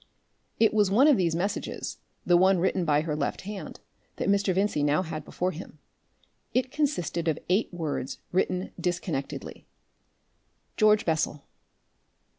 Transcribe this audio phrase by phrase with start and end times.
[0.59, 3.79] It was one of these messages, the one written by her left hand,
[4.15, 4.51] that Mr.
[4.51, 5.77] Vincey now had before him.
[6.55, 9.67] It consisted of eight words written disconnectedly:
[10.75, 11.43] "George Bessel...